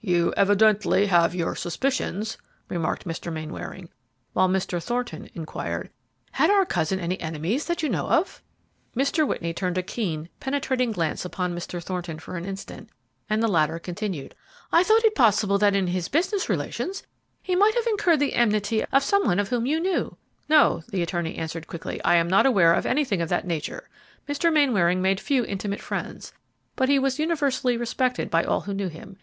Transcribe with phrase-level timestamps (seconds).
[0.00, 2.36] "You evidently have your suspicions,"
[2.68, 3.32] remarked Mr.
[3.32, 3.88] Mainwaring,
[4.32, 4.82] while Mr.
[4.82, 5.90] Thornton inquired,
[6.32, 8.42] "Had our cousin any enemies that you know of?"
[8.96, 9.24] Mr.
[9.24, 11.80] Whitney turned a keen, penetrating glance upon Mr.
[11.80, 12.88] Thornton for an instant,
[13.28, 14.34] and the latter continued,
[14.72, 17.04] "I thought it possible that in his business relations
[17.40, 20.16] he might have incurred the enmity of some one of whom you knew."
[20.48, 23.88] "No," the attorney answered, quickly, "I am not aware of anything of that nature.
[24.28, 24.52] Mr.
[24.52, 26.32] Mainwaring made few intimate friends,
[26.74, 29.18] but he was universally respected by all who knew him.